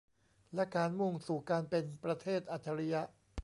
[0.55, 3.01] และการมุ่งสู่การเป็นประเทศอัจฉริยะ